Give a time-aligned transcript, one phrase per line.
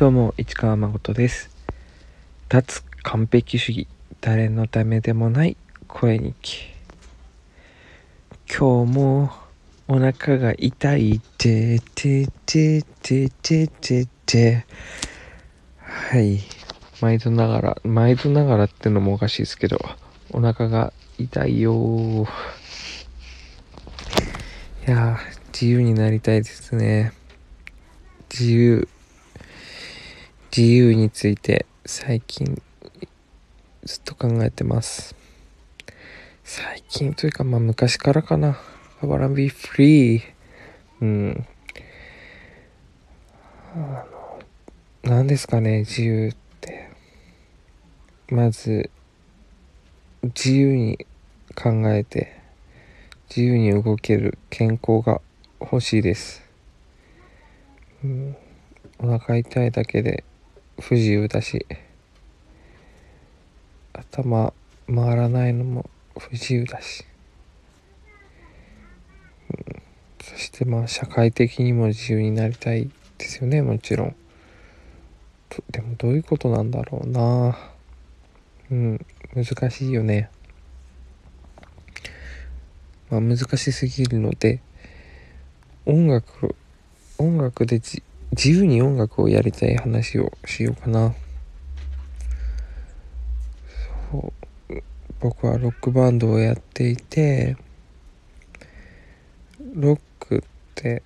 [0.00, 1.50] どうも、市川誠です。
[2.48, 3.86] 脱完璧主義、
[4.22, 6.68] 誰のためでもない声日記。
[8.48, 9.30] 今日も
[9.88, 14.64] お腹が痛いててててててて。
[15.82, 16.40] はい。
[17.02, 19.78] 毎度ながら、毎度ながらってのもおかしいですけど、
[20.30, 22.26] お腹が痛いよ。
[24.88, 25.18] いや、
[25.52, 27.12] 自由になりたいですね。
[28.30, 28.88] 自由。
[30.56, 32.60] 自由について最近
[33.84, 35.14] ずっと考えてます。
[36.42, 38.58] 最近というかまあ昔からかな。
[39.02, 40.22] I wanna be free
[41.00, 41.46] うん。
[43.74, 44.40] あの
[45.04, 46.90] 何ですかね自由って。
[48.28, 48.90] まず
[50.22, 51.06] 自由に
[51.56, 52.40] 考えて
[53.28, 55.20] 自由に動ける健康が
[55.60, 56.42] 欲しいです、
[58.04, 58.36] うん、
[58.98, 60.24] お腹痛いだけで
[60.80, 61.66] 不自由だし。
[63.92, 64.52] 頭
[64.86, 67.04] 回らないのも不自由だし、
[69.50, 69.82] うん、
[70.22, 74.16] そしてまあ社会的にも自由になりたいですよねもちろん。
[75.70, 77.58] でもどういうことなんだろうな。
[78.70, 79.06] うん。
[79.34, 80.30] 難しいよね。
[83.10, 84.60] まあ難しすぎるので
[85.84, 86.54] 音楽
[87.18, 91.14] 音楽でじ自由に音楽をやりたい話をしようかな。
[94.10, 94.32] そ
[94.68, 94.82] う。
[95.20, 97.56] 僕はロックバンドをやっていて
[99.74, 100.40] ロックっ
[100.74, 101.02] て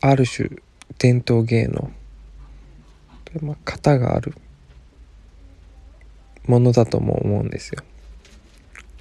[0.00, 0.50] ある種
[0.98, 1.90] 伝統芸能。
[3.24, 4.34] で、まあ、型がある
[6.46, 7.82] ものだとも思うんですよ。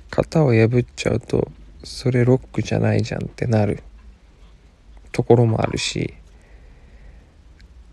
[0.10, 1.52] 型を破っちゃうと
[1.84, 3.84] それロックじゃないじゃんってなる。
[5.14, 6.14] ところもあるし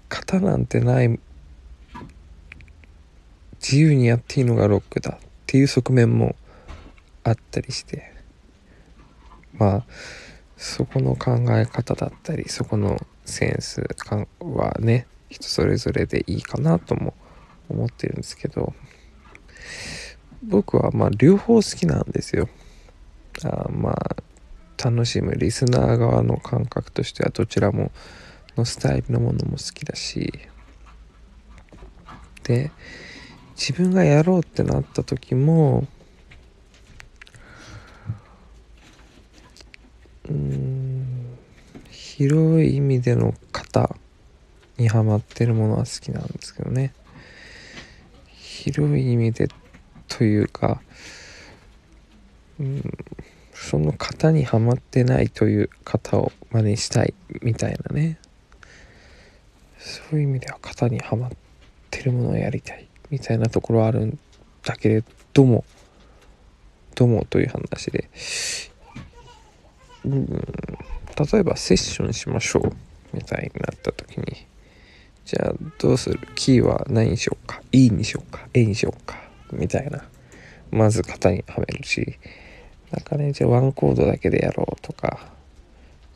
[0.08, 1.20] 型なんてない
[3.62, 6.34] 自由にやっていいのがロックだっていう側面も
[7.22, 8.12] あったりして
[9.52, 9.84] まあ
[10.56, 17.14] そこの考え方だったりそこのセンス感はね人それぞれでいいかなとも
[17.68, 18.74] 思ってるんですけど
[20.42, 22.48] 僕はまあ両方好きなんですよ。
[23.44, 24.16] あまあ
[24.82, 27.90] 楽しむリスナー側の感覚としてはどちらも
[28.56, 30.32] のスタイルのものも好きだし。
[32.44, 32.70] で
[33.54, 35.86] 自分がやろうってなった時も
[40.28, 41.36] うん
[41.90, 43.94] 広い意味での型
[44.78, 46.94] にはまってるものは好きなんですけどね。
[48.34, 49.48] 広い意味で
[50.08, 50.80] というか
[52.58, 52.82] うん
[53.62, 57.12] その型にはまってないという型を真似したい
[57.42, 58.18] みたいなね。
[59.78, 61.30] そういう意味では型にはまっ
[61.90, 64.18] てるものをやりたいみたいなところはあるん
[64.64, 65.04] だけれ
[65.34, 65.64] ども
[66.94, 68.08] どうもという話で。
[70.06, 70.26] うん。
[70.26, 72.72] 例えばセッションしましょう
[73.12, 74.46] みたいになった時に。
[75.26, 76.18] じゃあどうする？
[76.34, 79.16] キーは何にしようか？E にしようか？A にしようか？
[79.52, 80.02] みたいな。
[80.70, 82.18] まず型にはめるし。
[82.90, 85.28] なんかね、じゃあワンコードだけでやろうとか、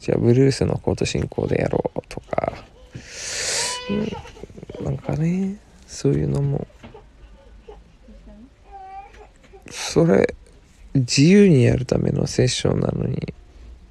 [0.00, 2.52] じゃあブルースのコード進行でやろうとか、
[4.80, 6.66] うん、なんかね、そういうのも、
[9.70, 10.34] それ、
[10.94, 13.34] 自由にやるためのセッションなのに、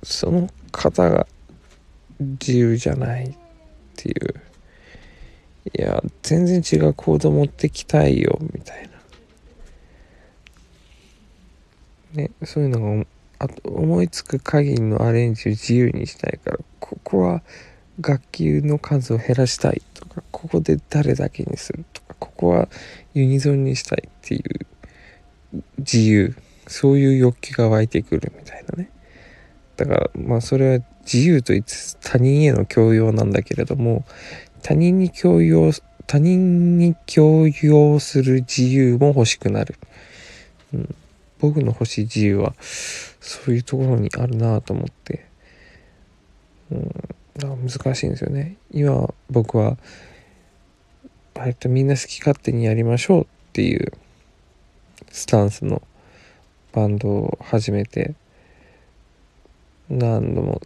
[0.04, 1.28] その方が
[2.20, 3.34] 自由じゃないっ
[3.96, 4.36] ていう、
[5.78, 8.93] いや、全然違うコード持ってきたいよ、みたいな。
[12.14, 13.06] ね、そういうのが
[13.40, 17.42] あと思いつく限りのアレンジを自由にしたいからここは
[18.00, 22.70] 楽器の数を減らしたいとかここで誰だけにするとかここは
[23.14, 24.66] ユニゾンにしたいっていう
[25.78, 26.36] 自由
[26.68, 28.90] そういう欲求が湧いてくるみたいなね。
[29.76, 34.06] だからまあそれは自由と言いつつ他人への強要なんだけれども
[34.62, 35.72] 他人に強要
[36.08, 39.76] 他人に強要する自由も欲しくなる、
[40.74, 40.96] うん、
[41.44, 42.56] 僕の欲しい自由は
[43.20, 45.26] そういうところにあるなと思って、
[46.72, 48.56] うん、難しいんですよね。
[48.72, 49.78] 今僕は
[51.36, 53.92] 割とみんな好き勝手にやりましょうっていう
[55.12, 55.82] スタンスの
[56.72, 58.14] バンドを始めて
[59.90, 60.62] 何度も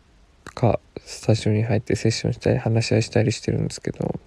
[0.53, 4.19] かスタジオに入ってセッションしたり話し合いしたりしてるんですけど好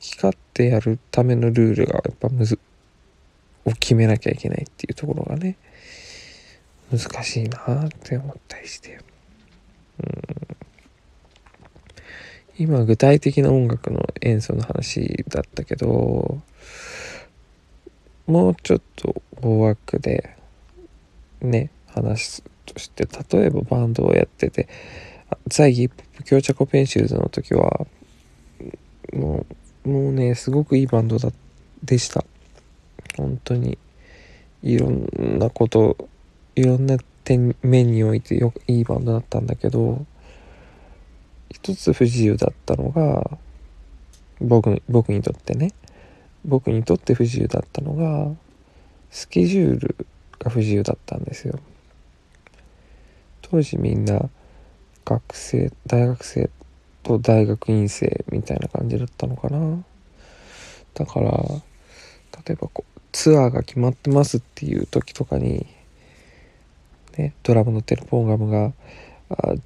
[0.00, 2.58] き勝手やるためのルールがやっぱむず
[3.66, 5.58] を決めなきゃいけないっていうところがね
[6.90, 9.00] 難しいなって思ったりして。
[12.58, 16.40] 今具体的な音楽の演奏の話だったけど
[18.26, 20.36] もうちょっと大枠で
[21.42, 24.68] ね話として例えばバンドをやってて
[25.48, 27.86] 在ヒップホップ強着ペンシルズの時は
[29.12, 29.44] も
[29.84, 31.30] うもうねすごくいいバンドだ
[31.84, 32.24] でした。
[33.16, 33.78] 本当に
[34.62, 35.96] いろんなこと
[36.54, 40.04] いろんな点面においてよいいバンドだったんだけど
[41.50, 43.38] 一つ不自由だったのが
[44.40, 45.72] 僕僕にとってね。
[46.44, 48.32] 僕にとって不自由だったのが
[49.10, 49.96] スケジュール
[50.38, 51.58] が不自由だったんですよ。
[53.42, 54.28] 当時みんな
[55.04, 56.50] 学生大学生
[57.02, 59.82] と大学院生みたいな感じだったのかな。
[60.94, 65.66] だから例えばこうツアーが決まってますっていう時とかに、
[67.16, 68.72] ね、ドラムのテレフォンガムが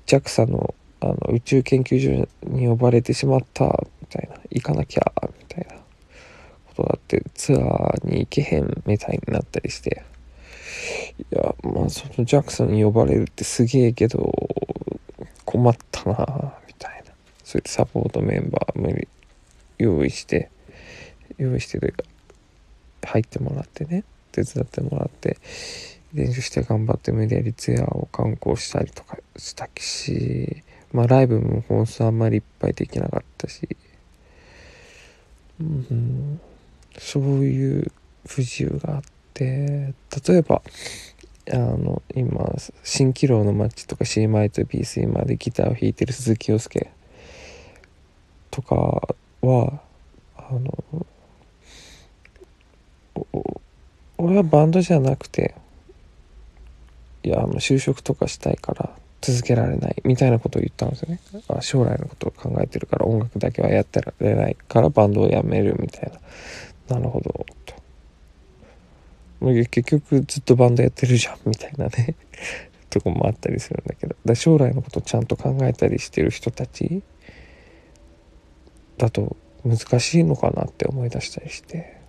[0.07, 3.65] JAXA のあの宇宙研究所に呼ばれてしまった
[4.03, 5.75] みたいな行かなきゃみたいな
[6.69, 10.05] ことがあってツアーに行けへんみたいになったりして
[11.19, 14.33] いやまあその JAXA に呼ばれるってすげえけど
[15.45, 17.13] 困ったなみたいな。
[17.43, 19.09] そういうサポートメンバー無理
[19.79, 20.51] 用意して
[21.37, 21.95] 用意してる
[23.03, 25.39] 入ってもらってね手伝ってもらって
[26.13, 30.63] 練習して頑張って無理やりツアーを観光したりとかしたし
[30.93, 33.69] まあライブも本数あんまりいっぱいできなかったし、
[35.61, 36.41] うん、
[36.99, 37.93] そういう
[38.27, 39.03] 不自由があっ
[39.35, 39.95] て
[40.29, 40.63] 例えば
[41.53, 42.41] あの今
[42.85, 46.91] 蜃気楼の街とか C マイと B スイマでギターを弾いてる鈴木洋介
[48.51, 48.77] とか
[49.43, 49.81] は
[50.37, 51.07] あの
[54.21, 55.55] 俺はバンドじゃなくて
[57.23, 58.91] いやあの就職とかしたいから
[59.21, 61.21] 続けられないみたいなことを言ったんですよね。
[61.49, 66.13] あ将来のことを考えてるから音楽だけはやってられないからバンドをやめるみたい
[66.89, 66.97] な。
[66.97, 67.75] なるほどと。
[69.41, 72.15] 結局ずっとバンドやってるじゃんみたいなね。
[72.89, 74.17] とこもあったりするんだけど。
[74.25, 77.03] だ将来のことをちゃんと考えたりしてる人たち
[78.97, 82.00] だと難しいのかなって思い出したりして。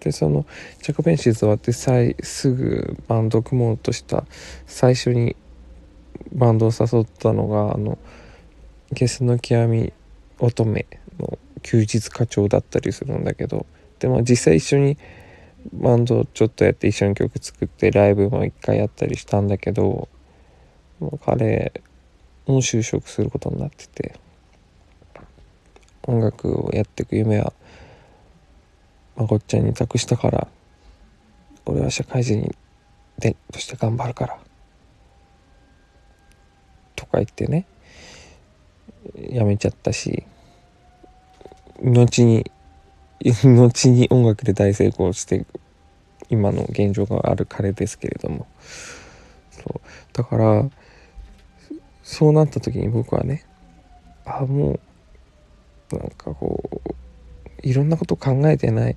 [0.00, 0.46] でその
[0.82, 4.24] ジャコベンシーズ終わってすぐバンド組もうとした
[4.66, 5.36] 最初に
[6.32, 7.98] バンドを誘ったのがあの
[8.92, 9.92] ゲスの極み
[10.38, 10.86] 乙女
[11.18, 13.66] の休日課長だったりするんだけど
[13.98, 14.96] でも実際一緒に
[15.72, 20.08] バンドをちょっとやって一緒に曲作ってライブも一回やったりしたんだけど
[21.00, 21.72] もう彼
[22.46, 24.14] も就職することになってて
[26.04, 27.52] 音楽をやっていく夢は
[29.18, 30.48] まこっちゃんに託したから
[31.66, 32.54] 俺は社会人
[33.18, 34.38] でとして頑張るから
[36.96, 37.66] とか言ってね
[39.30, 40.24] やめちゃったし
[41.82, 42.50] 後に
[43.20, 45.44] 後に音楽で大成功して
[46.30, 48.46] 今の現状がある彼ですけれども。
[49.50, 49.80] そう。
[50.12, 50.70] だから
[52.02, 53.44] そうなった時に僕はね
[54.24, 54.78] あも
[55.92, 56.94] うなんかこう
[57.62, 58.96] いろんなこと考えてない。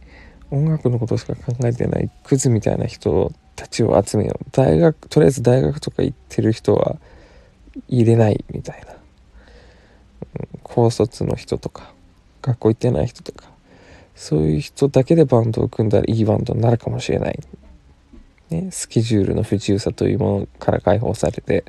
[0.50, 2.10] 音楽のことしか考えてない。
[2.24, 4.46] クズみたいな人たちを集めよう。
[4.52, 6.98] 大学とりあえず大学とか行ってる人は
[7.88, 9.00] 入れないみたいな、うん、
[10.64, 11.94] 高卒の人とか
[12.42, 13.50] 学校行ってない人とか。
[14.14, 17.40] そういう人だけでバンドを組んだらいいバンドになるかもしれない、
[18.52, 21.64] ね、スケジュールの不自由さというものから解放されて。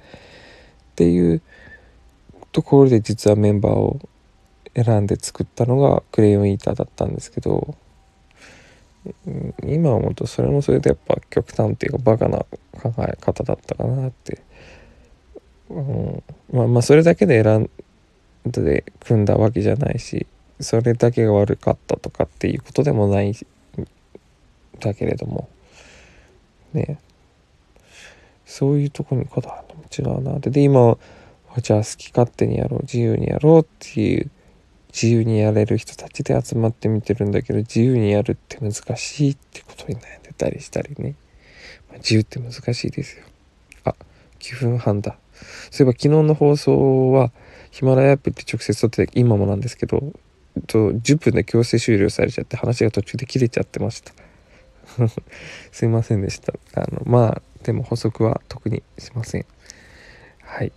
[0.93, 1.41] っていう
[2.53, 3.99] ところで実はメンバーを
[4.75, 7.77] 選んで作ったのがクレヨンイーターだったんですけど
[9.67, 12.39] 今思うとそれもそれでやっぱ極端っていうかバカな
[12.73, 14.41] 考え方だったかなって、
[15.69, 17.71] うん、まあまあそれだけで選ん
[18.47, 20.27] で組んだわけじゃないし
[20.61, 23.35] それだけが悪かったとかっていうことでもない
[24.81, 25.49] だけれども。
[26.73, 26.99] ね。
[28.47, 30.51] そういうとこにこだわるのも違うなって。
[30.51, 30.99] で今は
[31.61, 34.31] じゃあ好き勝手にやろう自由にやろうっていう
[34.93, 41.15] 自由にやれる人たちで集まって見てるんだけど自由にやるって難しいってことに悩んでたりしたりね、
[41.89, 43.25] まあ、自由って難しいですよ。
[43.85, 43.95] あ
[44.41, 45.17] 9分半だ
[45.71, 47.33] そういえば昨日の放送は
[47.71, 50.13] ヒマラヤアップって直接撮って今もなんですけど
[50.67, 54.13] と10分で強制終了されちゃって話が途中で切れちゃってました。
[55.73, 56.53] すいませんでした。
[56.75, 59.47] あのまあでも補足は特にしません。
[60.41, 60.73] はい。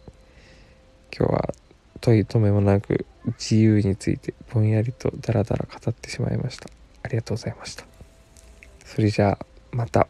[1.17, 1.53] 今日は
[2.01, 6.69] 問い止めもなく自由についてぼんやりとダラダラ語ってしまいました。
[7.03, 7.85] ありがとうございました。
[8.85, 10.07] それじゃあまた。